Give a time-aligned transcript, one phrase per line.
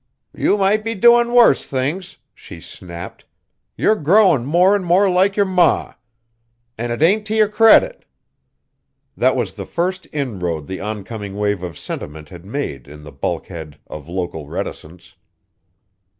[0.35, 3.23] "You might be doin' worse things!" she snapped,
[3.77, 5.93] "you're growin' more an' more like yer ma,
[6.75, 8.03] an' it ain't t' yer credit!"
[9.15, 13.77] That was the first inroad the oncoming wave of sentiment had made in the bulkhead
[13.85, 15.13] of local reticence.